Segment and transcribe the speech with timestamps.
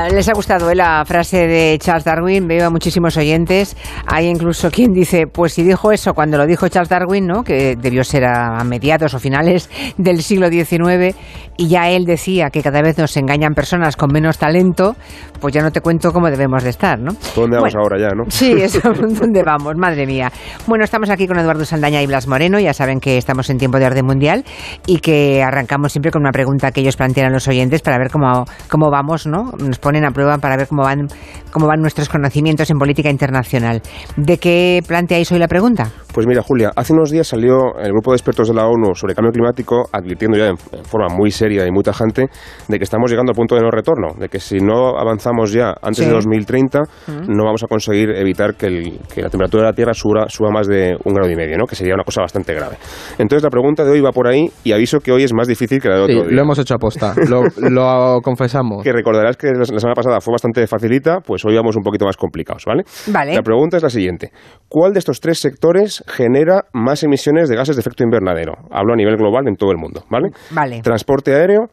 [0.00, 3.76] Ah, les ha gustado eh, la frase de Charles Darwin, veo a muchísimos oyentes.
[4.06, 7.42] Hay incluso quien dice, pues si dijo eso cuando lo dijo Charles Darwin, ¿no?
[7.42, 9.68] que debió ser a mediados o finales
[9.98, 11.14] del siglo XIX,
[11.58, 14.96] y ya él decía que cada vez nos engañan personas con menos talento,
[15.38, 17.12] pues ya no te cuento cómo debemos de estar, ¿no?
[17.36, 18.24] ¿Dónde vamos ahora ya, no?
[18.28, 19.74] Sí, eso, ¿dónde vamos?
[19.76, 20.32] Madre mía.
[20.66, 23.78] Bueno, estamos aquí con Eduardo Saldaña y Blas Moreno, ya saben que estamos en tiempo
[23.78, 24.46] de orden mundial
[24.86, 28.10] y que arrancamos siempre con una pregunta que ellos plantean a los oyentes para ver
[28.10, 29.50] cómo, cómo vamos, ¿no?
[29.90, 31.08] Ponen a prueba para ver cómo van,
[31.50, 33.82] cómo van nuestros conocimientos en política internacional.
[34.16, 35.90] ¿De qué planteáis hoy la pregunta?
[36.14, 39.14] Pues mira, Julia, hace unos días salió el grupo de expertos de la ONU sobre
[39.14, 42.26] cambio climático advirtiendo ya en, forma muy seria y muy tajante
[42.68, 45.74] de que estamos llegando al punto de no retorno, de que si no avanzamos ya
[45.82, 46.80] antes de 2030
[47.28, 48.70] no vamos a conseguir evitar que,
[49.16, 51.66] la temperatura de la Tierra suba, suba, más de un grado y medio, ¿no?
[51.66, 52.76] que sería una cosa bastante grave.
[53.18, 55.80] Entonces la pregunta de hoy va por ahí y aviso que hoy es más difícil
[55.80, 58.82] que la de otro sí, Lo hemos hecho aposta, lo, lo confesamos.
[58.82, 62.16] Que recordarás que la semana pasada fue bastante facilita, pues hoy vamos un poquito más
[62.16, 62.84] complicados, ¿vale?
[63.08, 63.34] Vale.
[63.34, 64.30] La pregunta es la siguiente.
[64.68, 68.54] ¿Cuál de estos tres sectores genera más emisiones de gases de efecto invernadero?
[68.70, 70.28] Hablo a nivel global en todo el mundo, ¿vale?
[70.50, 70.82] Vale.
[70.82, 71.68] Transporte aéreo,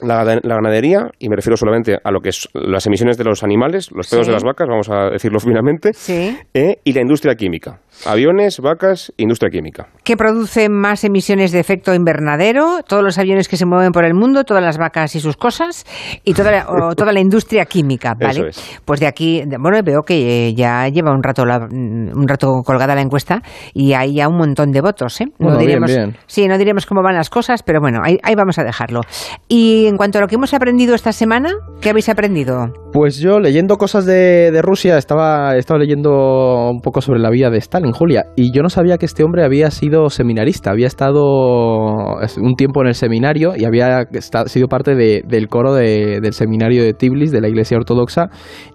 [0.00, 3.90] la, ganadería, y me refiero solamente a lo que es las emisiones de los animales,
[3.92, 6.36] los pedos de las vacas, vamos a decirlo finalmente, sí.
[6.54, 7.80] Eh, y la industria química.
[8.04, 9.88] Aviones, vacas, industria química.
[10.04, 12.82] ¿Qué produce más emisiones de efecto invernadero?
[12.86, 15.86] Todos los aviones que se mueven por el mundo, todas las vacas y sus cosas,
[16.24, 18.50] y toda la, toda la industria química, ¿vale?
[18.84, 23.40] Pues de aquí, bueno, veo que ya lleva un rato un rato colgada la encuesta
[23.72, 25.26] y hay ya un montón de votos, ¿eh?
[25.38, 28.58] No diremos, bien, Sí, no diremos cómo van las cosas, pero bueno, ahí, ahí vamos
[28.58, 29.00] a dejarlo.
[29.48, 32.72] Y en cuanto a lo que hemos aprendido esta semana, ¿qué habéis aprendido?
[32.92, 37.58] Pues yo, leyendo cosas de, Rusia, estaba, estaba leyendo un poco sobre la vida de
[37.58, 42.54] Stalin, Julia, y yo no sabía que este hombre había sido seminarista, había estado un
[42.56, 44.06] tiempo en el seminario y había
[44.46, 48.28] sido parte del coro del seminario de Tiblis, de la Iglesia Ortodoxa,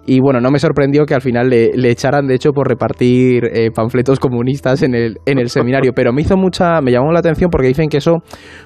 [0.06, 3.70] y bueno, no me sorprendió que al final le, echaran, de hecho, por repartir eh,
[3.74, 7.50] panfletos comunistas en el, en el seminario, pero me hizo mucha, me llamó la atención
[7.50, 8.18] porque dicen que eso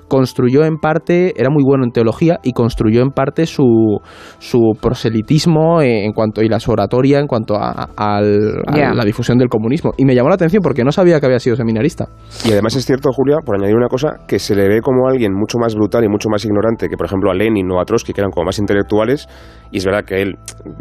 [0.09, 3.99] construyó en parte, era muy bueno en teología y construyó en parte su,
[4.39, 9.93] su proselitismo en cuanto y la su oratoria en cuanto a, la difusión del comunismo.
[9.97, 12.09] Y me llamó la atención porque no sabía que había sido seminarista.
[12.45, 15.33] Y además es cierto, Julia, por añadir una cosa, que se le ve como alguien
[15.35, 18.13] mucho más brutal y mucho más ignorante que, por ejemplo, a Lenin o a Trotsky,
[18.13, 19.29] que eran como más intelectuales.
[19.71, 20.37] Y es verdad que él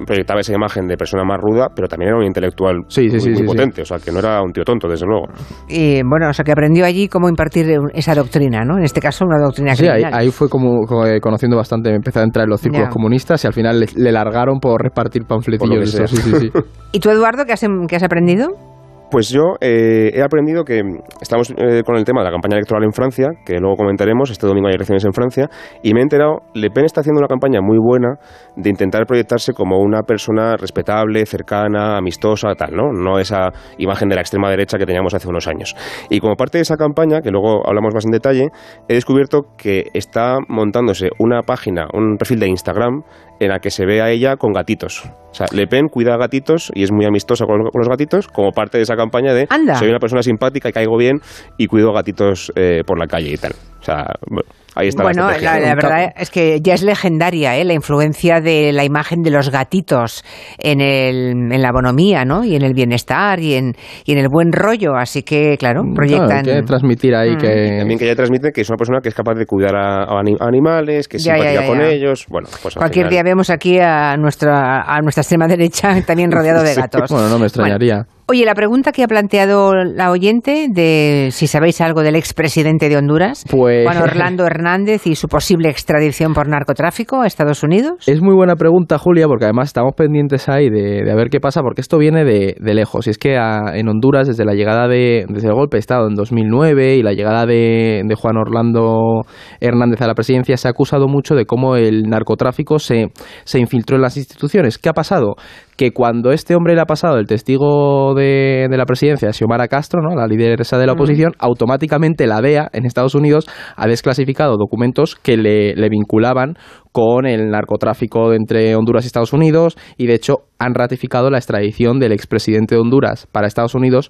[0.05, 3.81] proyectaba esa imagen de persona más ruda, pero también era un intelectual muy, potente.
[3.81, 5.27] O sea, que no era un tío tonto, desde luego.
[5.67, 8.77] Y bueno, o sea, que aprendió allí cómo impartir esa doctrina, ¿no?
[8.77, 12.43] En este caso una doctrina Sí, ahí, fue como, eh, conociendo bastante, empezó a entrar
[12.45, 15.95] en los círculos comunistas y al final le, largaron por repartir panfletillos.
[16.91, 18.74] ¿Y tú, Eduardo, qué has, qué has aprendido?
[19.09, 20.81] Pues yo eh, he aprendido que
[21.21, 24.47] estamos eh, con el tema de la campaña electoral en Francia, que luego comentaremos, este
[24.47, 25.47] domingo hay elecciones en Francia,
[25.83, 28.17] y me he enterado, Le Pen está haciendo una campaña muy buena
[28.55, 32.91] de intentar proyectarse como una persona respetable, cercana, amistosa, tal, ¿no?
[32.91, 35.75] No esa imagen de la extrema derecha que teníamos hace unos años.
[36.09, 38.49] Y como parte de esa campaña, que luego hablamos más en detalle,
[38.87, 43.03] he descubierto que está montándose una página, un perfil de Instagram
[43.39, 45.03] en la que se ve a ella con gatitos.
[45.31, 48.51] O sea, Le Pen cuida a gatitos y es muy amistosa con, los gatitos como
[48.51, 49.47] parte de esa campaña de
[49.77, 51.19] soy una persona simpática y caigo bien
[51.57, 53.51] y cuido gatitos eh, por la calle y tal.
[53.79, 54.49] O sea, bueno.
[54.75, 57.63] Ahí está bueno, la, la, verdad es que ya es legendaria ¿eh?
[57.63, 60.25] la influencia de la imagen de los gatitos
[60.57, 62.43] en, el, en la bonomía ¿no?
[62.43, 64.95] y en el bienestar y en, y en el buen rollo.
[64.95, 66.43] Así que, claro, proyectan.
[66.43, 67.37] que transmitir ahí mm.
[67.37, 67.75] que.
[67.79, 71.07] también que ella transmite que es una persona que es capaz de cuidar a, animales,
[71.07, 72.25] que es simpática con ellos.
[72.29, 76.75] Bueno, pues Cualquier día vemos aquí a nuestra, a nuestra extrema derecha también rodeado de
[76.75, 77.09] gatos.
[77.09, 78.05] Bueno, no me extrañaría.
[78.27, 82.97] Oye, la pregunta que ha planteado la oyente de si sabéis algo del expresidente de
[82.97, 83.85] Honduras, pues...
[83.85, 88.07] Juan Orlando Hernández y su posible extradición por narcotráfico a Estados Unidos.
[88.07, 91.61] Es muy buena pregunta, Julia, porque además estamos pendientes ahí de, de ver qué pasa,
[91.61, 93.05] porque esto viene de, de lejos.
[93.05, 96.15] Y es que en Honduras, desde la llegada de, desde el golpe de Estado en
[96.15, 99.21] 2009 y la llegada de, de Juan Orlando
[99.59, 103.11] Hernández a la presidencia, se ha acusado mucho de cómo el narcotráfico se,
[103.43, 104.79] se infiltró en las instituciones.
[104.79, 105.35] ¿Qué ha pasado?
[105.77, 110.01] Que cuando este hombre le ha pasado el testigo de, de la presidencia, Xiomara Castro,
[110.01, 110.15] ¿no?
[110.15, 113.45] la lideresa de la oposición, automáticamente la DEA en Estados Unidos
[113.75, 116.57] ha desclasificado documentos que le, le vinculaban
[116.95, 121.99] con el narcotráfico entre Honduras y Estados Unidos y de hecho han ratificado la extradición
[121.99, 124.09] del expresidente de Honduras para Estados Unidos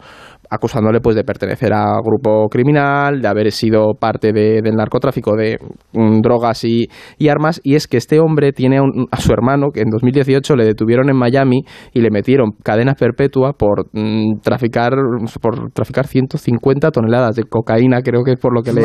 [0.52, 5.58] acusándole pues de pertenecer a grupo criminal, de haber sido parte del narcotráfico de
[5.94, 6.88] mm, drogas y,
[7.28, 8.80] armas y es que este hombre tiene
[9.10, 13.54] a su hermano que en 2018 le detuvieron en Miami y le metieron cadena perpetua
[13.54, 14.94] por mm, traficar
[15.42, 18.82] por traficar 150 toneladas de cocaína, creo que es por lo que le,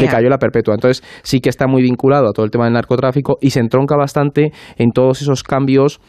[0.00, 0.74] le, cayó la perpetua.
[0.74, 3.94] Entonces sí que está muy vinculado a todo el tema del narcotráfico y se entronca
[3.94, 6.00] bastante en todos esos cambios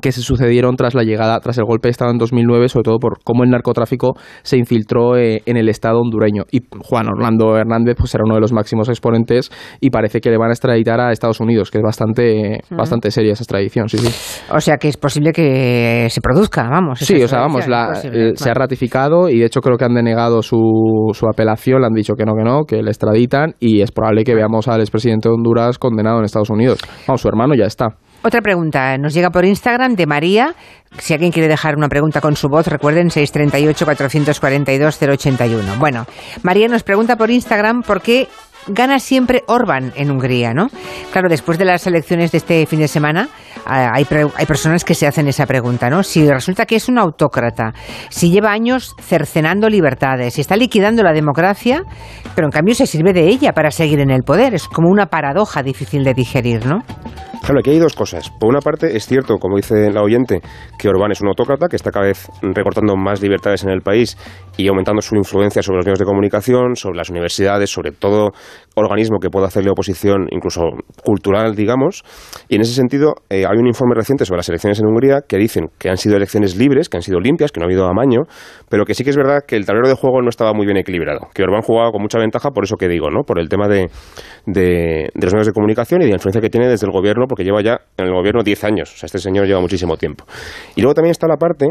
[0.00, 2.98] que se sucedieron tras la llegada, tras el golpe de Estado en 2009, sobre todo
[2.98, 6.44] por cómo el narcotráfico se infiltró eh, en el Estado hondureño.
[6.50, 9.50] Y Juan Orlando Hernández pues era uno de los máximos exponentes
[9.80, 13.32] y parece que le van a extraditar a Estados Unidos, que es bastante, bastante seria
[13.32, 14.44] esa extradición, sí, sí.
[14.50, 16.98] O sea que es posible que se produzca, vamos.
[17.00, 17.66] Sí, o sea, vamos,
[18.04, 21.86] eh, se ha ratificado y de hecho creo que han denegado su, su apelación, le
[21.86, 24.80] han dicho que no, que no, que le extraditan y es probable que veamos al
[24.80, 26.78] expresidente de Honduras condenado en Estados Unidos.
[27.06, 27.96] Vamos, su hermano ya está.
[28.26, 30.54] Otra pregunta nos llega por Instagram de María.
[30.96, 35.78] Si alguien quiere dejar una pregunta con su voz, recuerden 638-442-081.
[35.78, 36.06] Bueno,
[36.42, 38.28] María nos pregunta por Instagram por qué
[38.66, 40.68] gana siempre Orban en Hungría, ¿no?
[41.12, 43.28] Claro, después de las elecciones de este fin de semana,
[43.64, 44.06] hay,
[44.36, 46.02] hay, personas que se hacen esa pregunta, ¿no?
[46.02, 47.72] Si resulta que es un autócrata,
[48.10, 51.82] si lleva años cercenando libertades, si está liquidando la democracia,
[52.34, 54.54] pero en cambio se sirve de ella para seguir en el poder.
[54.54, 56.82] Es como una paradoja difícil de digerir, ¿no?
[57.44, 58.30] Claro, aquí hay dos cosas.
[58.30, 60.40] Por una parte, es cierto, como dice la oyente,
[60.78, 64.16] que Orbán es un autócrata que está cada vez recortando más libertades en el país
[64.56, 68.30] y aumentando su influencia sobre los medios de comunicación, sobre las universidades, sobre todo
[68.76, 70.62] organismo que pueda hacerle oposición, incluso
[71.02, 72.02] cultural, digamos.
[72.48, 75.38] Y en ese sentido, eh, hay un informe reciente sobre las elecciones en Hungría que
[75.38, 78.22] dicen que han sido elecciones libres, que han sido limpias, que no ha habido amaño,
[78.68, 80.76] pero que sí que es verdad que el tablero de juego no estaba muy bien
[80.76, 83.22] equilibrado, que Orbán jugaba con mucha ventaja por eso que digo, ¿no?
[83.22, 83.88] Por el tema de,
[84.46, 87.26] de, de los medios de comunicación y de la influencia que tiene desde el gobierno
[87.28, 88.92] porque lleva ya en el gobierno 10 años.
[88.92, 90.24] O sea, este señor lleva muchísimo tiempo.
[90.76, 91.66] Y luego también está la parte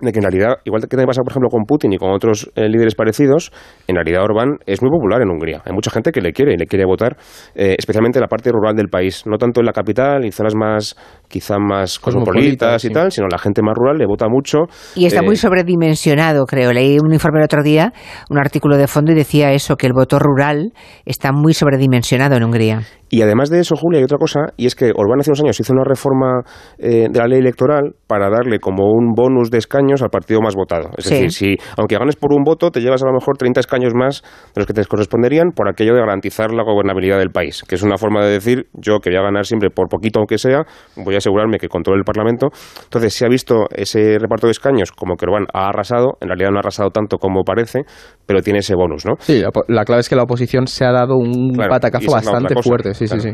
[0.00, 2.68] de que en realidad, igual que pasa, por ejemplo, con Putin y con otros eh,
[2.68, 3.52] líderes parecidos,
[3.86, 5.62] en realidad Orbán es muy popular en Hungría.
[5.64, 7.16] Hay mucha gente que le quiere y le quiere votar,
[7.54, 9.22] eh, especialmente en la parte rural del país.
[9.26, 10.96] No tanto en la capital y zonas más,
[11.28, 14.64] quizá más cosmopolitas y tal, sino la gente más rural le vota mucho.
[14.96, 16.72] Y está muy eh, sobredimensionado, creo.
[16.72, 17.92] Leí un informe el otro día,
[18.30, 20.72] un artículo de fondo y decía eso, que el voto rural
[21.04, 22.82] está muy sobredimensionado en Hungría.
[23.14, 25.60] Y además de eso, Julia, hay otra cosa, y es que Orbán hace unos años
[25.60, 26.42] hizo una reforma
[26.78, 30.90] de la ley electoral para darle como un bonus de escaños al partido más votado.
[30.96, 33.92] Es decir, si aunque ganes por un voto, te llevas a lo mejor 30 escaños
[33.94, 34.22] más
[34.54, 37.82] de los que te corresponderían por aquello de garantizar la gobernabilidad del país, que es
[37.82, 40.62] una forma de decir, yo que voy a ganar siempre por poquito aunque sea,
[40.96, 42.48] voy a asegurarme que controle el Parlamento.
[42.82, 46.50] Entonces, se ha visto ese reparto de escaños como que Orbán ha arrasado, en realidad
[46.50, 47.82] no ha arrasado tanto como parece,
[48.26, 49.14] pero tiene ese bonus, ¿no?
[49.20, 53.03] Sí, la, clave es que la oposición se ha dado un patacazo bastante fuerte, sí,
[53.06, 53.32] sí,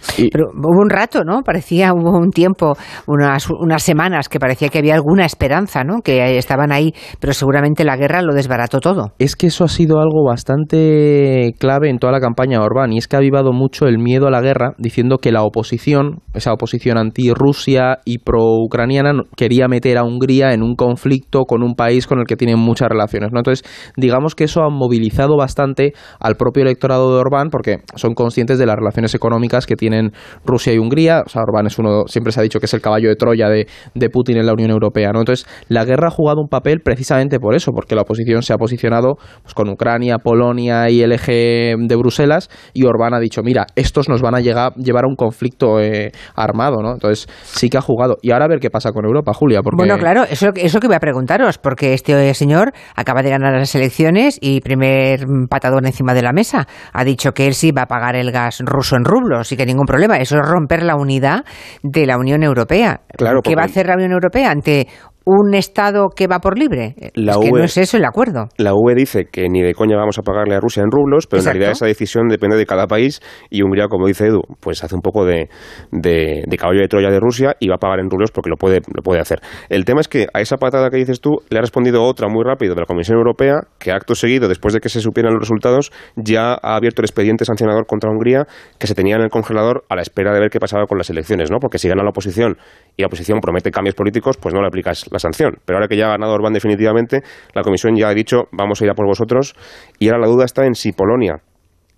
[0.00, 0.28] sí.
[0.32, 1.42] pero hubo un rato, ¿no?
[1.42, 2.76] Parecía, hubo un tiempo,
[3.06, 6.00] unas, unas semanas que parecía que había alguna esperanza, ¿no?
[6.02, 9.12] que estaban ahí, pero seguramente la guerra lo desbarató todo.
[9.18, 13.08] Es que eso ha sido algo bastante clave en toda la campaña Orbán y es
[13.08, 16.98] que ha avivado mucho el miedo a la guerra, diciendo que la oposición, esa oposición
[16.98, 22.26] anti-Rusia y pro-ucraniana, quería meter a Hungría en un conflicto con un país con el
[22.26, 23.30] que tienen muchas relaciones.
[23.32, 23.38] ¿no?
[23.38, 28.58] Entonces, digamos que eso ha movilizado bastante al propio electorado de Orbán porque son conscientes
[28.58, 30.12] de las relaciones económicas que tienen
[30.44, 31.22] Rusia y Hungría.
[31.24, 33.48] O sea, Orbán es uno, siempre se ha dicho que es el caballo de Troya
[33.48, 33.66] de,
[34.10, 35.10] Putin en la Unión Europea.
[35.12, 35.20] ¿no?
[35.20, 38.56] Entonces, la guerra ha jugado un papel precisamente por eso, porque la oposición se ha
[38.56, 43.66] posicionado pues, con Ucrania, Polonia y el eje de Bruselas y Orbán ha dicho, mira,
[43.74, 46.92] estos nos van a llegar, llevar a un conflicto eh, armado, ¿no?
[46.92, 48.16] Entonces sí que ha jugado.
[48.22, 49.60] Y ahora a ver qué pasa con Europa, Julia.
[49.62, 49.76] Porque...
[49.76, 53.74] Bueno, claro, eso, eso que voy a preguntaros, porque este señor acaba de ganar las
[53.74, 57.86] elecciones y primer patadón encima de la mesa ha dicho que él sí va a
[57.86, 60.18] pagar el gas ruso en rublos y que ningún problema.
[60.18, 61.44] Eso es romper la unidad
[61.82, 63.00] de la Unión Europea.
[63.16, 64.86] Claro, ¿Qué va a hacer la Unión Europea ante
[65.26, 66.94] un Estado que va por libre.
[67.14, 68.48] La es que no es eso el acuerdo.
[68.58, 71.40] La UE dice que ni de coña vamos a pagarle a Rusia en rublos, pero
[71.40, 74.94] en realidad esa decisión depende de cada país y Hungría, como dice Edu, pues hace
[74.94, 75.48] un poco de,
[75.90, 78.76] de, caballo de Troya de Rusia y va a pagar en rublos porque lo puede,
[78.94, 79.40] lo puede hacer.
[79.68, 82.44] El tema es que a esa patada que dices tú le ha respondido otra muy
[82.44, 85.90] rápido de la Comisión Europea que acto seguido, después de que se supieran los resultados,
[86.14, 88.46] ya ha abierto el expediente sancionador contra Hungría
[88.78, 91.10] que se tenía en el congelador a la espera de ver qué pasaba con las
[91.10, 91.58] elecciones, ¿no?
[91.58, 92.56] Porque si gana la oposición
[92.96, 95.58] y la oposición promete cambios políticos, pues no le aplicas la sanción.
[95.64, 97.22] Pero ahora que ya ha ganado Orbán definitivamente,
[97.54, 99.54] la Comisión ya ha dicho vamos a ir a por vosotros.
[99.98, 101.42] Y ahora la duda está en si Polonia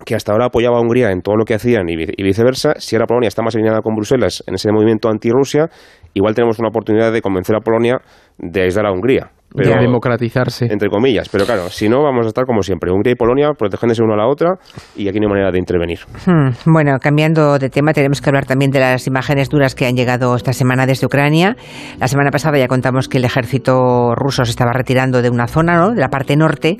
[0.05, 3.05] que hasta ahora apoyaba a Hungría en todo lo que hacían y, viceversa, si ahora
[3.05, 5.69] Polonia está más alineada con Bruselas en ese movimiento anti-Rusia,
[6.13, 7.99] igual tenemos una oportunidad de convencer a Polonia
[8.39, 10.67] de aislar a Hungría de democratizarse.
[10.69, 14.03] Entre comillas, pero claro, si no, vamos a estar como siempre, Hungría y Polonia protegiéndose
[14.03, 14.55] uno a la otra
[14.95, 15.99] y aquí no hay manera de intervenir.
[16.25, 19.95] Hmm, bueno, cambiando de tema, tenemos que hablar también de las imágenes duras que han
[19.95, 21.55] llegado esta semana desde Ucrania.
[21.99, 25.77] La semana pasada ya contamos que el ejército ruso se estaba retirando de una zona,
[25.77, 25.91] ¿no?
[25.91, 26.77] de la parte norte,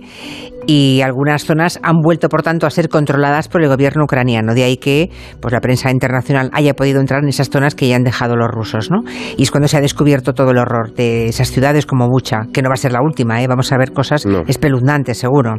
[0.67, 4.53] y algunas zonas han vuelto, por tanto, a ser controladas por el gobierno ucraniano.
[4.53, 5.09] De ahí que
[5.41, 8.49] pues, la prensa internacional haya podido entrar en esas zonas que ya han dejado los
[8.49, 8.91] rusos.
[8.91, 8.99] ¿no?
[9.35, 12.61] Y es cuando se ha descubierto todo el horror de esas ciudades como Bucha, que
[12.61, 13.47] no va a ser la última, ¿eh?
[13.47, 15.55] vamos a ver cosas espeluznantes seguro.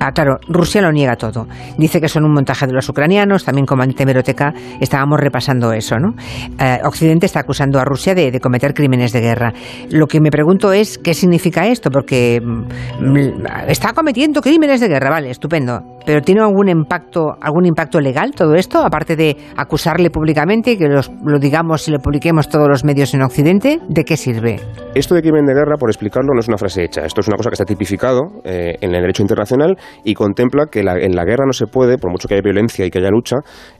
[0.00, 1.46] Ah, claro, Rusia lo niega todo.
[1.78, 5.98] Dice que son un montaje de los ucranianos, también como antemeroteca estábamos repasando eso.
[5.98, 6.14] ¿no?
[6.58, 9.52] Eh, Occidente está acusando a Rusia de, cometer crímenes de guerra.
[9.90, 15.10] Lo que me pregunto es qué significa esto, porque mm, está cometiendo crímenes de guerra,
[15.10, 20.76] vale, estupendo, pero ¿tiene algún impacto, algún impacto legal todo esto, aparte de acusarle públicamente
[20.76, 23.80] que lo digamos y lo publiquemos todos los medios en Occidente?
[23.88, 24.60] ¿De qué sirve?
[24.94, 27.06] Esto de crimen de guerra, por explicarlo, no es una frase hecha.
[27.06, 30.80] Esto es una cosa que está tipificado eh, en el derecho internacional y contempla que
[30.80, 33.36] en la guerra no se puede, por mucho que haya violencia y que haya lucha,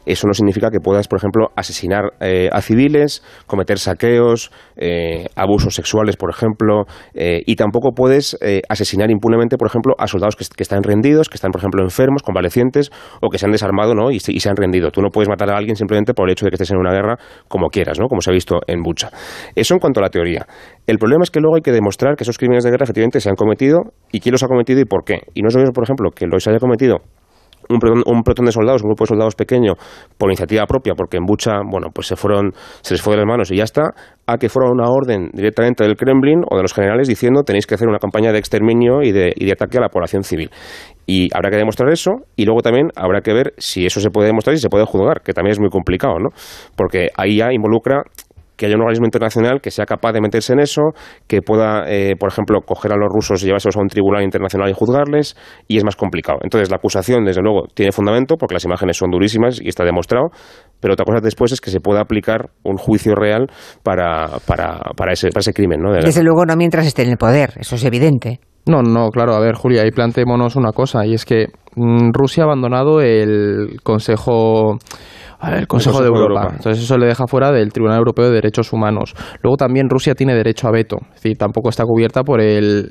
[0.07, 5.75] eso no significa que puedas, por ejemplo, asesinar eh, a civiles, cometer saqueos, eh, abusos
[5.75, 8.37] sexuales, por ejemplo, y tampoco puedes
[8.69, 12.91] asesinar impunemente, por ejemplo, a soldados que, están rendidos, que están, por ejemplo, enfermos, convalecientes
[13.21, 14.11] o que se han desarmado ¿no?
[14.11, 14.91] y, se han rendido.
[14.91, 16.93] Tú no puedes matar a alguien simplemente por el hecho de que estés en una
[16.93, 17.17] guerra
[17.49, 18.09] como quieras, ¿no?
[18.09, 19.11] como se ha visto en Bucha.
[19.55, 20.47] Eso en cuanto a la teoría.
[20.87, 23.29] El problema es que luego hay que demostrar que esos crímenes de guerra efectivamente se
[23.29, 25.21] han cometido y quién los ha cometido y por qué.
[25.35, 26.99] Y no es lo por ejemplo, que los haya cometido
[27.69, 29.75] un pelotón, de soldados, un grupo de soldados pequeño,
[30.19, 33.27] por iniciativa propia, porque en Bucha, bueno, pues se fueron, se les fue de las
[33.27, 33.95] manos y ya está,
[34.27, 37.75] a que fuera una orden directamente del Kremlin o de los generales diciendo tenéis que
[37.75, 40.51] hacer una campaña de exterminio y de, y de ataque a la población civil.
[41.07, 44.29] Y habrá que demostrar eso y luego también habrá que ver si eso se puede
[44.29, 46.31] demostrar y se puede juzgar, que también es muy complicado, ¿no?
[46.77, 48.03] Porque ahí ya involucra
[48.57, 50.83] que haya un organismo internacional que sea capaz de meterse en eso,
[51.27, 54.71] que pueda, eh, por ejemplo, coger a los rusos y llevárselos a un tribunal internacional
[54.71, 55.37] y juzgarles,
[55.69, 56.39] y es más complicado.
[56.43, 60.31] Entonces, la acusación, desde luego, tiene fundamento, porque las imágenes son durísimas y está demostrado,
[60.81, 63.47] pero otra cosa después es que se pueda aplicar un juicio real
[63.83, 65.81] para, para, para, ese, para ese crimen.
[65.81, 65.93] ¿no?
[65.93, 68.41] desde luego, no mientras esté en el poder, eso es evidente.
[68.65, 72.45] No, no, claro, a ver, Julia, ahí planteémonos una cosa, y es que mm, Rusia
[72.45, 74.79] ha abandonado el Consejo
[75.51, 76.49] el Consejo, de Europa.
[76.53, 79.15] Entonces eso le deja fuera del Tribunal Europeo de Derechos Humanos.
[79.43, 82.89] Luego también Rusia tiene derecho a veto, es decir, tampoco está cubierta por el,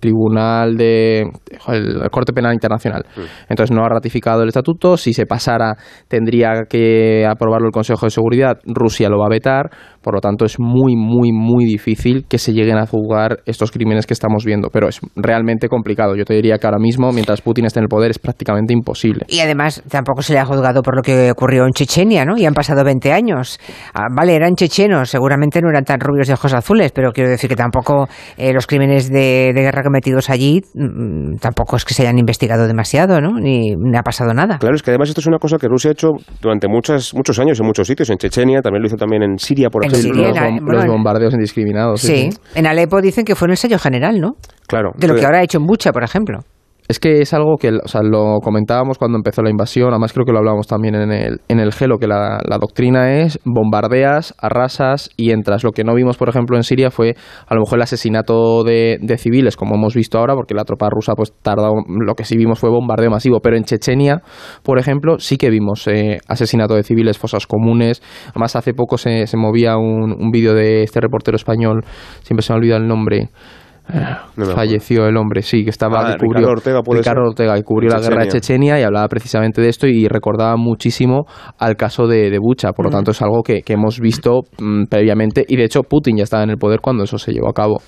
[0.00, 1.30] Tribunal de
[1.68, 3.04] el, Corte Penal Internacional.
[3.48, 4.96] Entonces no ha ratificado el estatuto.
[4.96, 5.76] Si se pasara
[6.08, 8.58] tendría que aprobarlo el Consejo de Seguridad.
[8.64, 9.70] Rusia lo va a vetar.
[10.06, 14.06] Por lo tanto es muy muy muy difícil que se lleguen a juzgar estos crímenes
[14.06, 14.68] que estamos viendo.
[14.70, 16.14] Pero es realmente complicado.
[16.14, 19.24] Yo te diría que ahora mismo, mientras Putin esté en el poder, es prácticamente imposible.
[19.26, 22.38] Y además tampoco se le ha juzgado por lo que ocurrió en Chechenia, ¿no?
[22.38, 23.58] Y han pasado 20 años.
[23.94, 27.50] Ah, vale, eran chechenos, seguramente no eran tan rubios de ojos azules, pero quiero decir
[27.50, 32.18] que tampoco eh, los crímenes de, guerra cometidos allí mm, tampoco es que se hayan
[32.18, 33.40] investigado demasiado, ¿no?
[33.40, 34.58] Ni, ha pasado nada.
[34.58, 37.40] Claro, es que además esto es una cosa que Rusia ha hecho durante muchos muchos
[37.40, 38.08] años en muchos sitios.
[38.10, 42.00] En Chechenia, también lo hizo también en Siria, por los, bombardeos indiscriminados.
[42.00, 44.36] Sí, en Alepo dicen que fue en el sello general, ¿no?
[44.66, 44.92] Claro.
[44.96, 46.40] De lo que ahora ha hecho en Bucha, por ejemplo.
[46.88, 50.24] Es que es algo que o sea, lo comentábamos cuando empezó la invasión, además creo
[50.24, 55.10] que lo hablábamos también en el, en el Gelo, que la, doctrina es bombardeas, arrasas
[55.16, 55.64] y entras.
[55.64, 57.16] Lo que no vimos, por ejemplo, en Siria fue
[57.46, 61.14] a lo mejor el asesinato de, civiles, como hemos visto ahora, porque la tropa rusa
[61.14, 64.22] pues tardó, lo que sí vimos fue bombardeo masivo, pero en Chechenia,
[64.62, 68.02] por ejemplo, sí que vimos eh, asesinato de civiles, fosas comunes.
[68.30, 71.84] Además, hace poco se, se movía un, un vídeo de este reportero español,
[72.22, 73.30] siempre se me olvida el nombre,
[74.54, 78.24] falleció el hombre, sí, que estaba ah, Ricardo Ortega, Ricardo Ortega, que cubrió la guerra
[78.24, 81.26] de Chechenia y hablaba precisamente de esto y recordaba muchísimo
[81.58, 82.72] al caso de, de Bucha.
[82.72, 86.24] Por lo tanto, es algo que, hemos visto mm, previamente y de hecho Putin ya
[86.24, 87.80] estaba en el poder cuando eso se llevó a cabo.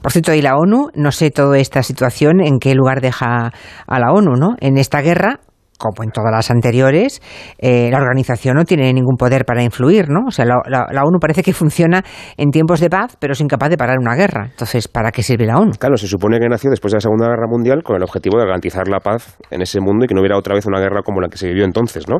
[0.00, 3.52] Por cierto, y la ONU, no sé toda esta situación en qué lugar deja
[3.86, 4.56] a la ONU, ¿no?
[4.60, 5.40] En esta guerra
[5.78, 7.20] como en todas las anteriores,
[7.58, 10.26] eh, la organización no tiene ningún poder para influir, ¿no?
[10.28, 12.02] O sea, la, ONU parece que funciona
[12.36, 14.46] en tiempos de paz, pero es incapaz de parar una guerra.
[14.50, 15.72] Entonces, ¿para qué sirve la ONU?
[15.78, 18.46] Claro, se supone que nació después de la Segunda Guerra Mundial con el objetivo de
[18.46, 21.20] garantizar la paz en ese mundo y que no hubiera otra vez una guerra como
[21.20, 22.18] la que se vivió entonces, ¿no?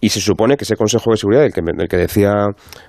[0.00, 2.32] Y se supone que ese Consejo de Seguridad, del que, decía,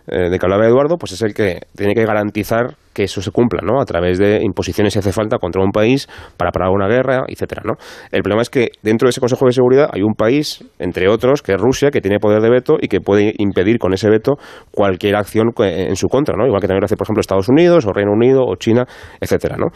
[0.07, 3.31] eh, de que hablaba Eduardo, pues es el que tiene que garantizar que eso se
[3.31, 3.81] cumpla, ¿no?
[3.81, 6.07] A través de imposiciones si hace falta contra un país
[6.37, 7.73] para parar una guerra, etcétera, ¿no?
[8.11, 11.41] El problema es que dentro de ese Consejo de Seguridad hay un país, entre otros,
[11.41, 14.33] que es Rusia, que tiene poder de veto y que puede impedir con ese veto
[14.71, 16.45] cualquier acción en su contra, ¿no?
[16.45, 18.85] Igual que también lo hace, por ejemplo, Estados Unidos o Reino Unido o China,
[19.19, 19.67] etcétera, ¿no?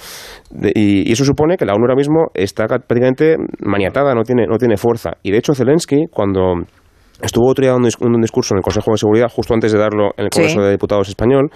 [0.74, 4.78] y, eso supone que la ONU ahora mismo está prácticamente maniatada, no tiene, no tiene
[4.78, 5.14] fuerza.
[5.24, 6.56] Y de hecho Zelensky, cuando
[7.22, 10.12] Estuvo otro día dando un, discurso en el Consejo de Seguridad justo antes de darlo
[10.18, 11.50] en el Congreso de Diputados español.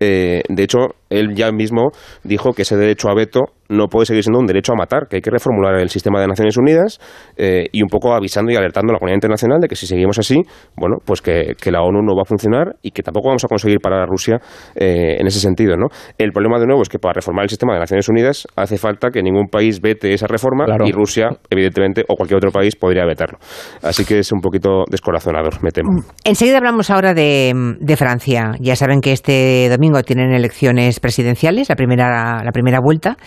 [0.00, 0.78] Eh, de hecho,
[1.12, 1.90] él ya mismo
[2.24, 3.40] dijo que ese derecho a veto
[3.72, 6.28] no puede seguir siendo un derecho a matar, que hay que reformular el sistema de
[6.28, 7.00] Naciones Unidas
[7.36, 10.18] eh, y un poco avisando y alertando a la comunidad internacional de que si seguimos
[10.18, 10.42] así,
[10.76, 13.78] bueno, pues que, la ONU no va a funcionar y que tampoco vamos a conseguir
[13.80, 14.36] parar a Rusia
[14.74, 15.86] eh, en ese sentido, ¿no?
[16.18, 19.08] El problema de nuevo es que para reformar el sistema de Naciones Unidas hace falta
[19.10, 23.38] que ningún país vete esa reforma y Rusia, evidentemente, o cualquier otro país podría vetarlo.
[23.82, 25.88] Así que es un poquito descorazonador, me temo.
[26.24, 28.52] Enseguida hablamos ahora de, de Francia.
[28.60, 33.18] Ya saben que este domingo tienen elecciones presidenciales, la primera, la primera vuelta.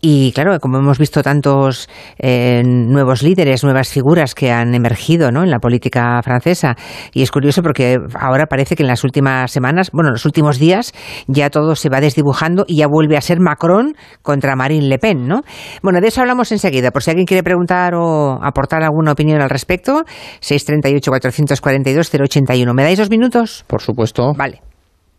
[0.00, 5.42] Y claro, como hemos visto tantos eh, nuevos líderes, nuevas figuras que han emergido ¿no?
[5.42, 6.74] en la política francesa,
[7.12, 10.58] y es curioso porque ahora parece que en las últimas semanas, bueno, en los últimos
[10.58, 10.94] días,
[11.26, 15.26] ya todo se va desdibujando y ya vuelve a ser Macron contra Marine Le Pen,
[15.26, 15.42] ¿no?
[15.82, 16.90] Bueno, de eso hablamos enseguida.
[16.90, 20.04] Por si alguien quiere preguntar o aportar alguna opinión al respecto,
[20.40, 22.72] 638-442-081.
[22.72, 23.64] ¿Me dais dos minutos?
[23.66, 24.32] Por supuesto.
[24.36, 24.73] Vale.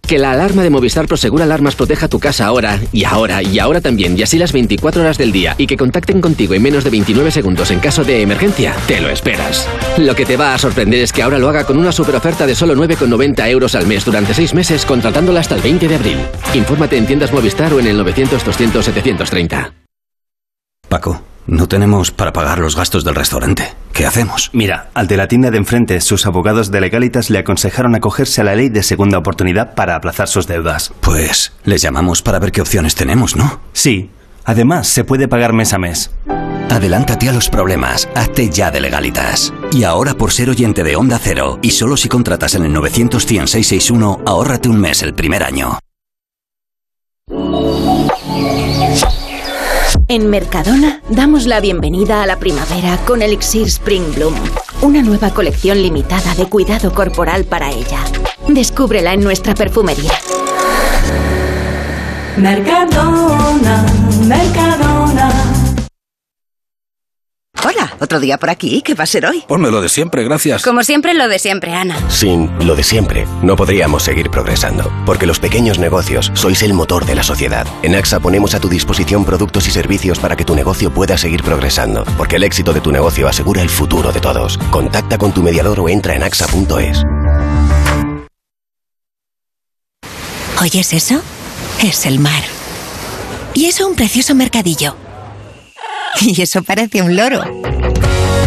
[0.08, 3.82] Que la alarma de Movistar Prosegura Alarmas proteja tu casa ahora, y ahora, y ahora
[3.82, 6.92] también, y así las 24 horas del día, y que contacten contigo en menos de
[6.92, 9.68] 29 segundos en caso de emergencia, te lo esperas.
[9.98, 12.46] Lo que te va a sorprender es que ahora lo haga con una super oferta
[12.46, 16.18] de solo 9,90 euros al mes durante 6 meses, contratándola hasta el 20 de abril.
[16.54, 19.72] Infórmate en tiendas Movistar o en el 900-200-730.
[20.88, 21.35] Paco.
[21.48, 23.74] No tenemos para pagar los gastos del restaurante.
[23.94, 24.50] ¿Qué hacemos?
[24.52, 28.44] Mira, al de la tienda de enfrente, sus abogados de legalitas le aconsejaron acogerse a
[28.44, 30.92] la ley de segunda oportunidad para aplazar sus deudas.
[31.02, 33.62] Pues les llamamos para ver qué opciones tenemos, ¿no?
[33.74, 34.10] Sí.
[34.44, 36.12] Además, se puede pagar mes a mes.
[36.70, 38.10] Adelántate a los problemas.
[38.16, 39.54] Hazte ya de legalitas.
[39.72, 43.24] Y ahora por ser oyente de Onda Cero, y solo si contratas en el 900
[43.24, 45.80] 661 ahórrate un mes el primer año.
[50.08, 54.36] En Mercadona damos la bienvenida a la primavera con Elixir Spring Bloom,
[54.84, 57.98] una nueva colección limitada de cuidado corporal para ella.
[58.48, 60.12] Descúbrela en nuestra perfumería.
[62.38, 63.84] Mercadona,
[64.28, 64.75] Mercadona.
[67.68, 68.84] Hola, otro día por aquí.
[68.84, 69.44] ¿Qué va a ser hoy?
[69.48, 70.62] Ponme lo de siempre, gracias.
[70.62, 71.98] Como siempre, lo de siempre, Ana.
[72.12, 77.08] Sin lo de siempre, no podríamos seguir progresando, porque los pequeños negocios sois el motor
[77.08, 77.66] de la sociedad.
[77.82, 81.42] En AXA ponemos a tu disposición productos y servicios para que tu negocio pueda seguir
[81.42, 84.60] progresando, porque el éxito de tu negocio asegura el futuro de todos.
[84.70, 87.02] Contacta con tu mediador o entra en axa.es.
[90.62, 91.20] ¿Oyes eso?
[91.82, 92.44] Es el mar.
[93.56, 94.96] Y eso un precioso mercadillo.
[96.22, 97.44] Y eso parece un loro.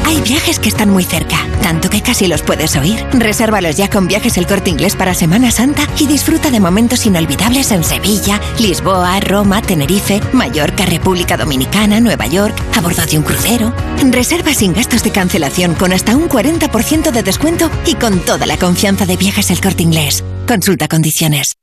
[0.05, 3.05] Hay viajes que están muy cerca, tanto que casi los puedes oír.
[3.13, 7.71] Resérvalos ya con Viajes El Corte Inglés para Semana Santa y disfruta de momentos inolvidables
[7.73, 13.75] en Sevilla, Lisboa, Roma, Tenerife, Mallorca, República Dominicana, Nueva York, a bordo de un crucero.
[14.11, 18.57] Reserva sin gastos de cancelación con hasta un 40% de descuento y con toda la
[18.57, 20.25] confianza de Viajes El Corte Inglés.
[20.47, 21.59] Consulta condiciones.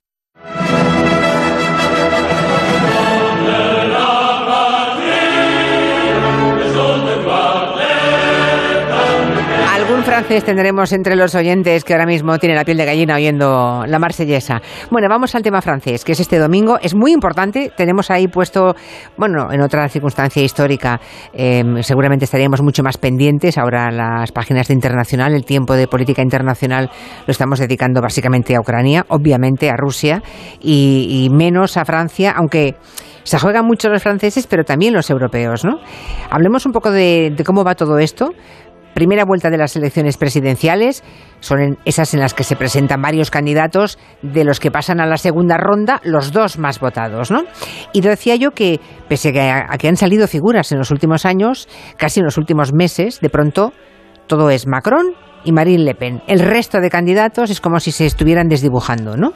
[10.05, 13.97] Francés tendremos entre los oyentes que ahora mismo tiene la piel de gallina oyendo la
[13.97, 14.61] marsellesa.
[14.91, 16.77] Bueno, vamos al tema francés, que es este domingo.
[16.79, 17.71] Es muy importante.
[17.75, 18.75] Tenemos ahí puesto,
[19.17, 21.01] bueno, en otra circunstancia histórica,
[21.33, 23.57] eh, seguramente estaríamos mucho más pendientes.
[23.57, 26.91] Ahora las páginas de internacional, el tiempo de política internacional
[27.25, 30.21] lo estamos dedicando básicamente a Ucrania, obviamente a Rusia
[30.61, 32.75] y, menos a Francia, aunque
[33.23, 35.79] se juegan mucho los franceses, pero también los europeos, ¿no?
[36.29, 38.33] Hablemos un poco de cómo va todo esto
[38.95, 41.03] primera vuelta de las elecciones presidenciales,
[41.41, 45.17] son esas en las que se presentan varios candidatos, de los que pasan a la
[45.17, 47.43] segunda ronda, los dos más votados, ¿no?
[47.93, 52.21] Y decía yo que, pese a que han salido figuras en los últimos años, casi
[52.21, 53.73] en los últimos meses, de pronto
[54.27, 56.21] todo es Macron y Marine Le Pen.
[56.27, 59.33] El resto de candidatos es como si se estuvieran desdibujando, ¿no?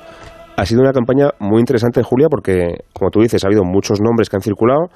[0.55, 4.29] Ha sido una campaña muy interesante, Julia, porque, como tú dices, ha habido muchos nombres
[4.29, 4.89] que han circulado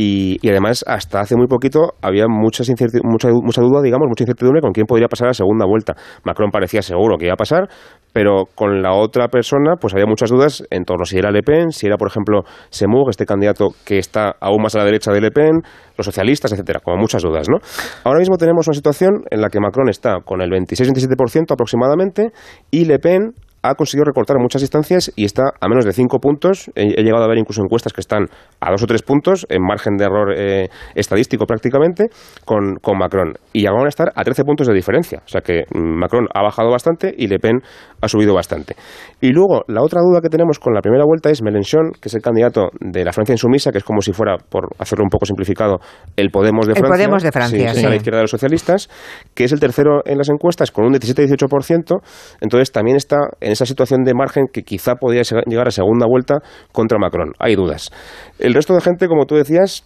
[0.00, 2.70] y, y, además, hasta hace muy poquito había muchas
[3.02, 5.96] mucha, mucha duda, digamos, mucha incertidumbre con quién podría pasar la segunda vuelta.
[6.22, 7.68] Macron parecía seguro que iba a pasar,
[8.12, 11.42] pero con la otra persona, pues había muchas dudas en torno a si era Le
[11.42, 15.10] Pen, si era, por ejemplo, Semur, este candidato que está aún más a la derecha
[15.10, 15.62] de Le Pen,
[15.96, 17.58] los socialistas, etcétera, como muchas dudas, ¿no?
[18.04, 22.30] Ahora mismo tenemos una situación en la que Macron está con el 26-27% aproximadamente
[22.70, 23.32] y Le Pen
[23.62, 26.70] ha conseguido recortar muchas distancias y está a menos de cinco puntos.
[26.74, 28.26] He, he, llegado a ver incluso encuestas que están
[28.60, 32.08] a dos o tres puntos, en margen de error eh, estadístico prácticamente,
[32.44, 33.34] con, con, Macron.
[33.52, 35.22] Y llegaron a estar a 13 puntos de diferencia.
[35.24, 37.60] O sea que Macron ha bajado bastante y Le Pen
[38.00, 38.76] ha subido bastante.
[39.20, 42.14] Y luego, la otra duda que tenemos con la primera vuelta es Mélenchon, que es
[42.14, 45.26] el candidato de la Francia insumisa, que es como si fuera, por hacerlo un poco
[45.26, 45.78] simplificado,
[46.16, 46.96] el Podemos de el Francia.
[46.96, 47.86] Podemos de Francia, sí, sí.
[47.86, 48.88] a la izquierda de los socialistas,
[49.34, 52.00] que es el tercero en las encuestas con un 17-18%.
[52.40, 56.36] Entonces también está en esa situación de margen que quizá podría llegar a segunda vuelta
[56.72, 57.32] contra Macron.
[57.38, 57.90] Hay dudas.
[58.38, 59.84] El resto de gente, como tú decías,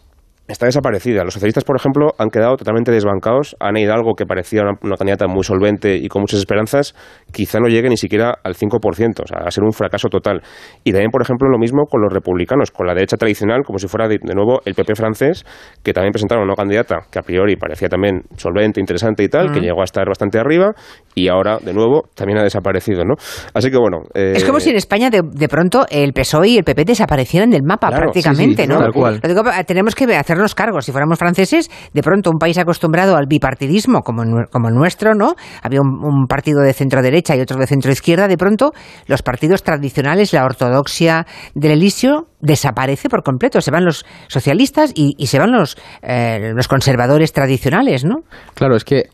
[0.48, 1.24] está desaparecida.
[1.24, 3.56] Los socialistas, por ejemplo, han quedado totalmente desbancados.
[3.60, 6.94] Han ido algo que parecía una, una, candidata muy solvente y con muchas esperanzas,
[7.32, 10.42] quizá no llegue ni siquiera al 5%, o sea, va a ser un fracaso total.
[10.84, 13.88] Y también, por ejemplo, lo mismo con los republicanos, con la derecha tradicional, como si
[13.88, 15.44] fuera de, de nuevo el PP francés,
[15.82, 19.54] que también presentaron una candidata que a priori parecía también solvente, interesante y tal, Mm.
[19.54, 20.72] que llegó a estar bastante arriba
[21.14, 23.14] y ahora, de nuevo, también ha desaparecido, ¿no?
[23.54, 23.98] Así que bueno...
[24.14, 27.50] eh, Es como si en España de, de pronto el PSOE y el PP desaparecieran
[27.50, 28.78] del mapa Claro, prácticamente, sí, sí, ¿no?
[28.78, 29.20] tal cual.
[29.22, 30.80] Lo digo, tenemos que hacernos cargo.
[30.80, 35.34] Si fuéramos franceses, de pronto un país acostumbrado al bipartidismo como, como el nuestro, ¿no?
[35.62, 38.28] Había un, un partido de centro derecha y otro de centro izquierda.
[38.28, 38.72] De pronto,
[39.06, 43.60] los partidos tradicionales, la ortodoxia del Elíseo desaparece por completo.
[43.60, 48.16] Se van los socialistas y, y se van los, eh, los conservadores tradicionales, ¿no?
[48.54, 49.04] Claro, es que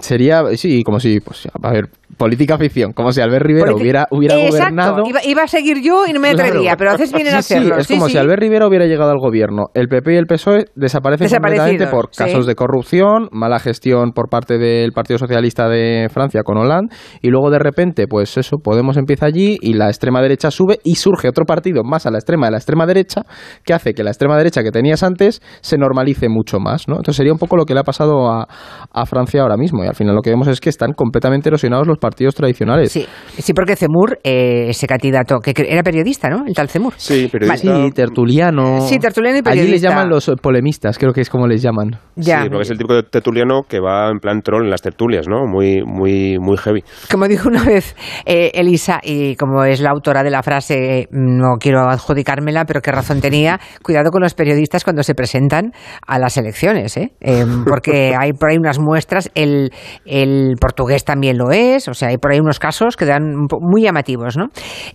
[0.00, 1.88] sería, sí, como si, pues, a ver,
[2.18, 4.56] política ficción, como si Albert Rivera hubiera, hubiera Exacto.
[4.58, 5.02] gobernado.
[5.08, 6.48] Iba, iba a seguir yo y no me Claro.
[6.50, 7.74] atrevía, pero haces bien en Sí, hacerlo.
[7.76, 9.66] Sí, es Sí, como si Albert Rivera hubiera llegado al gobierno.
[9.74, 14.58] El PP y el PSOE desaparecen completamente por casos de corrupción, mala gestión por parte
[14.58, 19.24] del Partido Socialista de Francia con Hollande, y luego de repente, pues eso, Podemos empieza
[19.26, 22.50] allí y la extrema derecha sube y surge otro partido más a la extrema de
[22.52, 23.22] la extrema derecha
[23.64, 26.96] que hace que la extrema derecha que tenías antes se normalice mucho más, ¿no?
[26.96, 28.46] Entonces sería un poco lo que le ha pasado a,
[28.92, 31.86] a Francia ahora mismo y al final lo que vemos es que están completamente erosionados
[31.86, 32.92] los partidos tradicionales.
[32.92, 33.06] Sí,
[33.38, 36.44] sí, porque Zemur, eh, ese candidato, que era periodista, ¿no?
[36.46, 36.94] El tal Zemur.
[36.96, 38.80] Sí, Sí, tertuliano.
[38.82, 39.88] Sí, tertuliano y Allí les periodista.
[39.88, 41.98] llaman los polemistas, creo que es como les llaman.
[42.16, 42.42] Ya.
[42.42, 45.26] Sí, porque es el tipo de tertuliano que va en plan troll en las tertulias,
[45.28, 45.46] ¿no?
[45.46, 46.82] Muy, muy, muy heavy.
[47.10, 51.56] Como dijo una vez eh, Elisa, y como es la autora de la frase, no
[51.60, 55.72] quiero adjudicármela, pero qué razón tenía, cuidado con los periodistas cuando se presentan
[56.06, 57.12] a las elecciones, ¿eh?
[57.20, 59.70] Eh, porque hay por ahí unas muestras, el,
[60.04, 63.82] el portugués también lo es, o sea, hay por ahí unos casos que dan muy
[63.82, 64.46] llamativos, ¿no?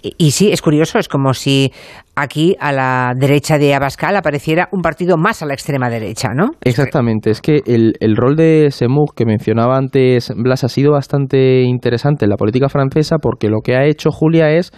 [0.02, 1.72] Y, y sí, es curioso, es como si
[2.16, 6.52] aquí a la derecha de Abascal apareciera un partido más a la extrema derecha, ¿no?
[6.62, 11.62] Exactamente, es que el, el rol de Semur que mencionaba antes Blas ha sido bastante
[11.64, 14.72] interesante en la política francesa porque lo que ha hecho Julia es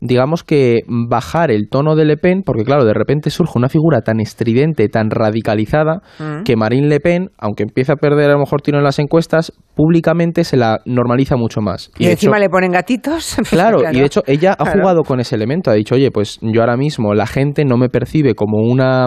[0.00, 4.00] digamos que bajar el tono de Le Pen, porque claro, de repente surge una figura
[4.02, 6.42] tan estridente, tan radicalizada, Mm.
[6.44, 9.52] que Marine Le Pen, aunque empieza a perder a lo mejor tiro en las encuestas,
[9.74, 11.90] públicamente se la normaliza mucho más.
[11.98, 13.36] Y, encima hecho- le ponen gatitos.
[13.50, 14.80] Claro, y de hecho ella ha Claro.
[14.80, 17.88] jugado con ese elemento, ha dicho, oye, pues yo ahora mismo la gente no me
[17.88, 19.06] percibe como una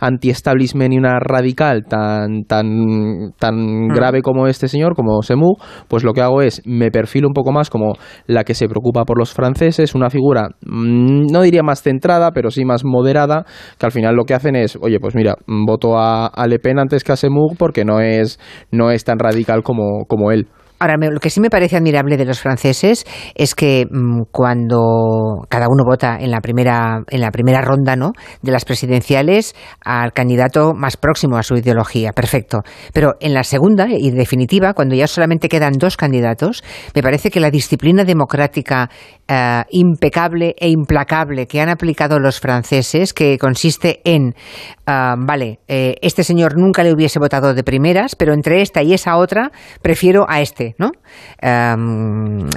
[0.00, 3.88] anti-establishment y una radical tan, tan, tan Mm.
[3.94, 5.54] grave como este señor, como Semu,
[5.88, 7.94] pues lo que hago es me perfilo un poco más como
[8.26, 12.50] la que se preocupa por los franceses, una figura, mm, no diría más centrada, pero
[12.50, 13.44] sí más moderada,
[13.78, 16.78] que al final lo que hacen es, oye, pues mira, mm, voto a, Le Pen
[16.78, 18.38] antes que a Semu porque no es,
[18.70, 20.48] no es tan radical como, como él.
[20.78, 25.66] Ahora, lo que sí me parece admirable de los franceses es que mm, cuando cada
[25.68, 28.12] uno vota en la primera en la primera ronda, ¿no?
[28.42, 32.60] de las presidenciales al candidato más próximo a su ideología, perfecto.
[32.92, 36.62] Pero en la segunda y definitiva, cuando ya solamente quedan dos candidatos,
[36.94, 38.90] me parece que la disciplina democrática
[39.26, 44.34] eh, impecable e implacable que han aplicado los franceses, que consiste en,
[44.86, 48.94] ah, vale, eh, este señor nunca le hubiese votado de primeras, pero entre esta y
[48.94, 49.50] esa otra
[49.82, 50.90] prefiero a este, ¿no?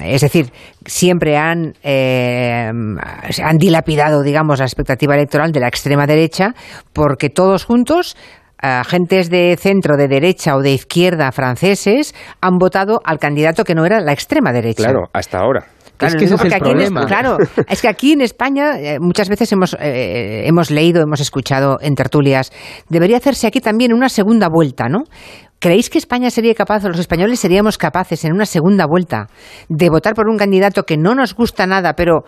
[0.04, 0.52] Es decir,
[0.86, 2.70] siempre han, eh,
[3.44, 6.54] han dilapidado, digamos, la expectativa electoral de la extrema derecha
[6.94, 8.16] porque todos juntos
[8.64, 13.86] agentes de centro, de derecha o de izquierda franceses han votado al candidato que no
[13.86, 14.84] era la extrema derecha.
[14.84, 15.66] Claro, hasta ahora.
[15.98, 17.02] Claro, Es que ese digo es el porque aquí en problema.
[17.02, 21.20] Espa- claro, es que aquí en España eh, muchas veces hemos, eh, hemos leído, hemos
[21.22, 22.52] escuchado en tertulias,
[22.90, 25.04] debería hacerse aquí también una segunda vuelta, ¿no?
[25.62, 29.28] ¿Creéis que España sería capaz, o los españoles seríamos capaces en una segunda vuelta
[29.70, 32.24] de votar por un candidato que no nos gusta nada, pero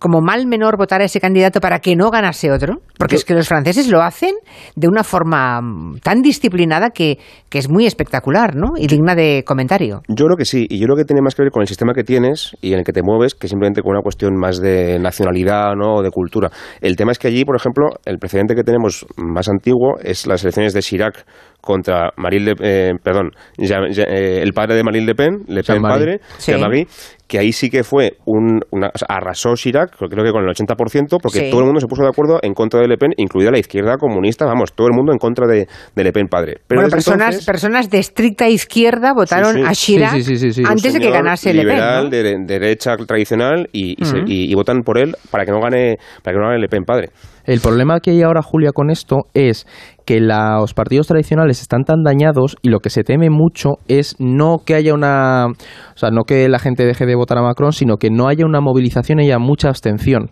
[0.00, 2.78] como mal menor votar a ese candidato para que no ganase otro?
[2.98, 4.34] Porque es que los franceses lo hacen
[4.74, 8.70] de una forma mm, tan disciplinada que, que es muy espectacular, ¿no?
[8.76, 10.00] Y digna de comentario.
[10.08, 11.92] Yo creo que sí, y yo creo que tiene más que ver con el sistema
[11.94, 14.98] que tienes y en el que te mueves que simplemente con una cuestión más de
[14.98, 15.96] nacionalidad ¿no?
[15.96, 16.50] o de cultura.
[16.80, 20.42] El tema es que allí, por ejemplo, el precedente que tenemos más antiguo es las
[20.42, 21.26] elecciones de Chirac
[21.60, 25.62] contra Marine Le, eh, perdón, Jean- Jean- eh, el padre de Marine Le Pen, Le
[25.62, 26.52] Pen padre, Sí.
[26.52, 26.86] Jean-Marie,
[27.30, 30.50] que ahí sí que fue un, una, o sea, arrasó Chirac, creo que con el
[30.50, 31.50] 80%, porque Sí.
[31.50, 33.96] todo el mundo se puso de acuerdo en contra de Le Pen, incluida la izquierda
[33.98, 36.56] comunista, vamos, todo el mundo en contra de, de Le Pen padre.
[36.66, 39.64] Pero bueno, personas, entonces- personas de estricta izquierda votaron Sí, sí.
[39.66, 40.62] a Chirac Sí, sí, sí, sí, sí.
[40.66, 41.68] antes de que ganase Le Pen.
[41.70, 42.10] liberal ¿no?
[42.10, 45.60] de, de derecha tradicional y, y, se- y- y votan por él para que no
[45.60, 47.10] gane para que no gane Le Pen padre.
[47.44, 49.66] El problema que hay ahora, Julia, con esto es
[50.04, 54.58] que los partidos tradicionales están tan dañados y lo que se teme mucho es no
[54.64, 55.46] que haya una...
[55.46, 58.44] O sea, no que la gente deje de votar a Macron, sino que no haya
[58.44, 60.30] una movilización y haya mucha abstención.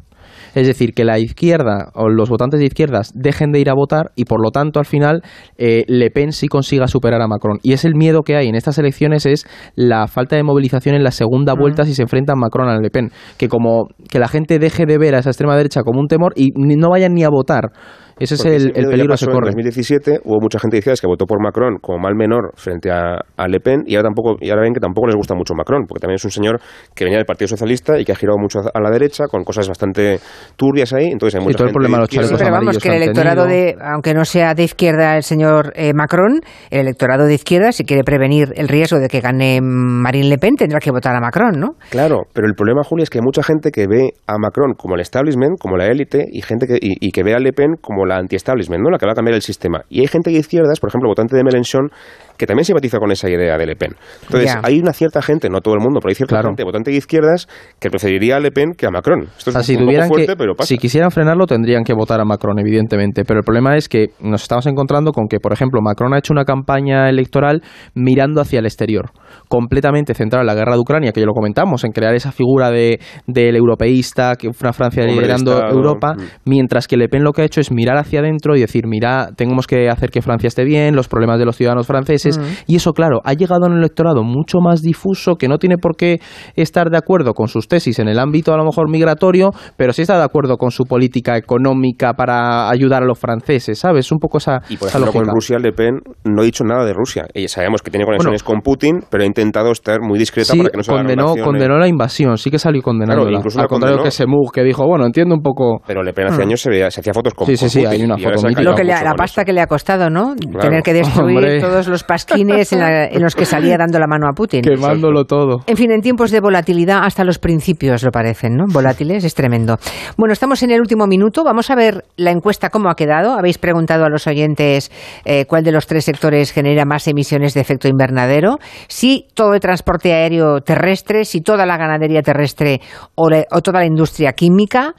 [0.54, 4.12] Es decir, que la izquierda o los votantes de izquierdas dejen de ir a votar
[4.16, 5.22] y por lo tanto al final
[5.56, 7.58] eh, Le Pen sí consiga superar a Macron.
[7.62, 11.04] Y es el miedo que hay en estas elecciones es la falta de movilización en
[11.04, 13.10] la segunda vuelta si se enfrentan Macron a Le Pen.
[13.36, 16.32] Que como que la gente deje de ver a esa extrema derecha como un temor
[16.36, 17.70] y no vayan ni a votar.
[18.18, 19.50] Ese es el, el peligro que se corre.
[19.50, 23.18] En 2017 hubo mucha gente izquierdas que votó por Macron como mal menor frente a,
[23.36, 25.84] a Le Pen y ahora, tampoco, y ahora ven que tampoco les gusta mucho Macron,
[25.86, 26.60] porque también es un señor
[26.94, 29.68] que venía del Partido Socialista y que ha girado mucho a la derecha con cosas
[29.68, 30.18] bastante
[30.56, 31.06] turbias ahí.
[31.06, 33.46] Entonces hay Y mucha todo el problema de los Pero vamos, que el que electorado
[33.46, 37.84] de, aunque no sea de izquierda el señor eh, Macron, el electorado de izquierda, si
[37.84, 41.58] quiere prevenir el riesgo de que gane Marine Le Pen, tendrá que votar a Macron,
[41.58, 41.76] ¿no?
[41.90, 44.94] Claro, pero el problema, Julia, es que hay mucha gente que ve a Macron como
[44.94, 47.76] el establishment, como la élite, y gente que, y, y que ve a Le Pen
[47.80, 48.90] como la anti-establishment, ¿no?
[48.90, 49.82] la que va a cambiar el sistema.
[49.88, 51.90] Y hay gente de izquierdas, por ejemplo, votante de Mélenchon,
[52.36, 53.94] que también simpatiza con esa idea de Le Pen.
[54.22, 56.48] Entonces, hay una cierta gente, no todo el mundo, pero hay cierta Claro.
[56.50, 57.48] gente votante de izquierdas
[57.80, 59.28] que preferiría a Le Pen que a Macron.
[59.36, 60.68] Esto O es si un poco fuerte, que, pero pasa.
[60.68, 63.24] si quisieran frenarlo, tendrían que votar a Macron, evidentemente.
[63.24, 66.32] Pero el problema es que nos estamos encontrando con que, por ejemplo, Macron ha hecho
[66.32, 67.62] una campaña electoral
[67.94, 69.10] mirando hacia el exterior,
[69.48, 72.70] completamente centrada en la guerra de Ucrania, que ya lo comentamos, en crear esa figura
[72.70, 76.22] de del europeísta, que una Francia liderando Europa, mm.
[76.46, 79.30] mientras que Le Pen lo que ha hecho es mirar hacia adentro y decir, mira,
[79.36, 82.92] tenemos que hacer que Francia esté bien, los problemas de los ciudadanos franceses, y eso,
[82.92, 86.20] claro, ha llegado a un electorado mucho más difuso que no tiene por qué
[86.56, 90.02] estar de acuerdo con sus tesis en el ámbito a lo mejor migratorio, pero sí
[90.02, 94.10] está de acuerdo con su política económica para ayudar a los franceses, ¿sabes?
[94.12, 95.34] Un poco esa, Y por esa ejemplo, con.
[95.34, 97.26] Rusia, Le Pen no ha dicho nada de Rusia.
[97.34, 100.70] Y sabemos que tiene conexiones con Putin, pero ha intentado estar muy discreta Sí, para
[100.70, 101.44] que no se condenó, relaciones.
[101.44, 103.28] condenó la invasión, sí que salió condenándola.
[103.28, 104.04] Claro, incluso Al la contrario condenó.
[104.04, 105.80] que Semug, que dijo, bueno, entiendo un poco...
[105.86, 106.48] Pero Le Pen hace Mm.
[106.48, 108.42] años se, veía- se hacía fotos con, Sí, sí, con sí, Putin, hay una foto
[108.48, 108.62] mítica.
[108.62, 110.34] Lo que le- la pasta que le ha costado, ¿no?
[110.34, 110.58] Claro.
[110.60, 111.60] Tener que destruir Hombre.
[111.60, 114.62] todos los pasquines en, la- en los que salía dando la mano a Putin.
[114.62, 115.60] Quemándolo todo.
[115.66, 118.64] En fin, en tiempos de volatilidad hasta los principios lo parecen, ¿no?
[118.68, 119.76] Volátiles, es tremendo.
[120.16, 121.44] Bueno, estamos en el último minuto.
[121.44, 123.32] Vamos a ver la encuesta cómo ha quedado.
[123.32, 124.90] Habéis preguntado a los oyentes
[125.24, 128.58] eh, cuál de los tres sectores genera más emisiones de efecto invernadero.
[128.88, 132.80] Si todo el transporte aéreo terrestre, si toda la ganadería terrestre
[133.14, 133.28] o
[133.62, 134.94] toda la industria química.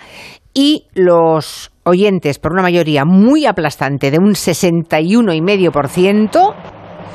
[0.62, 6.54] Y los oyentes, por una mayoría muy aplastante de un 61,5%,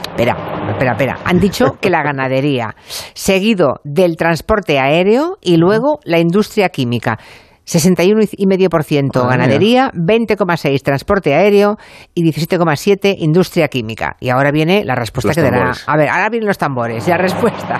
[0.08, 0.34] Espera,
[0.70, 1.18] espera, espera.
[1.26, 2.74] Han dicho que la ganadería,
[3.12, 7.18] seguido del transporte aéreo y luego la industria química.
[7.66, 11.76] 61,5% Madre ganadería, 20,6% transporte aéreo
[12.14, 14.16] y 17,7% industria química.
[14.20, 15.74] Y ahora viene la respuesta Los que dará.
[15.86, 17.06] A ver, ahora vienen los tambores.
[17.06, 17.78] La respuesta.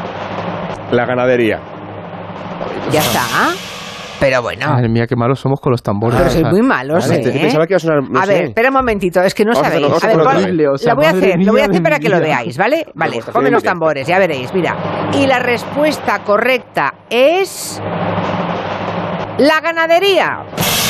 [0.91, 1.59] La ganadería.
[2.93, 3.23] Ya está.
[4.21, 4.67] Pero bueno.
[4.69, 6.17] Madre mía, qué malos somos con los tambores.
[6.19, 7.39] Pero sois sea, muy malos, Vale, ¿eh?
[7.41, 8.33] pensaba que iba a sonar, no a sé.
[8.33, 9.85] ver, espera un momentito, es que no Vamos sabéis.
[9.85, 10.69] A ver, hacerlo pon- otra vez.
[10.73, 12.87] o sea, la voy a hacer, lo voy a hacer para que lo veáis, ¿vale?
[12.95, 14.77] Vale, ponme los tambores, ya veréis, mira.
[15.13, 17.83] Y la respuesta correcta es...
[19.37, 20.45] La ganadería.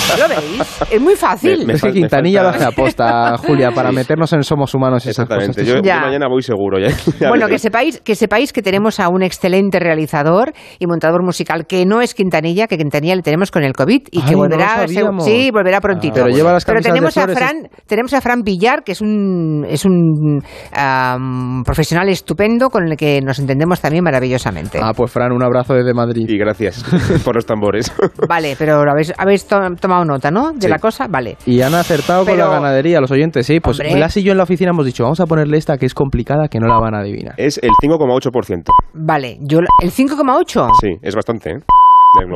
[0.18, 0.82] ¿Lo veis?
[0.90, 1.66] Es muy fácil.
[1.66, 5.26] Me- Es que Quintanilla lo hace aposta, Julia, para meternos en Somos Humanos y esas
[5.26, 5.48] cosas.
[5.48, 5.64] Exactamente.
[5.70, 6.00] Yo, yo Ya.
[6.00, 6.78] mañana voy seguro.
[6.78, 6.88] Ya,
[7.20, 11.66] ya Bueno, que sepáis, que sepáis que tenemos a un excelente realizador y montador musical
[11.66, 14.38] que no es Quintanilla, que Quintanilla le tenemos con el COVID y Ay, que no
[14.38, 15.24] volverá, sabíamos.
[15.24, 16.14] sí, volverá prontito.
[16.14, 19.64] Pero lleva las Pero tenemos de a Fran, tenemos a Fran Villar, que es un
[19.68, 20.40] es un
[20.72, 24.78] am, profesional estupendo con el que nos entendemos también maravillosamente.
[24.82, 26.26] Ah, pues Fran, un abrazo desde Madrid.
[26.28, 26.84] Y gracias
[27.24, 27.92] por los tambores.
[28.28, 29.60] Vale, pero lo habéis, habéis to-
[29.94, 30.52] tomado nota, ¿no?
[30.52, 30.68] De Sí.
[30.68, 31.36] la cosa, vale.
[31.46, 33.60] Y han acertado Pero- con la ganadería, los oyentes, sí.
[33.60, 33.94] Pues Hombre.
[33.96, 36.48] Blas y yo en la oficina hemos dicho, vamos a ponerle esta que es complicada,
[36.48, 37.34] que no la van a adivinar.
[37.36, 38.72] es el 5,8%.
[38.94, 41.58] Vale, yo el 5,8 Sí, es bastante, ¿eh?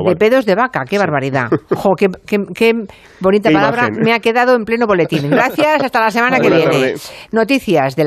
[0.05, 1.47] De pedos de vaca, qué barbaridad.
[1.77, 2.73] Jo, qué, qué- qué
[3.21, 4.03] bonita Qué palabra imagen.
[4.05, 5.31] me ha quedado en pleno boletín.
[5.31, 6.65] Gracias, hasta la semana que viene.
[6.65, 7.13] tardes.
[7.31, 7.97] Noticias de